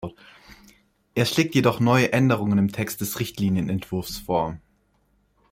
[1.13, 4.57] Er schlägt jedoch neue Änderungen im Text des Richtlinienentwurfs vor.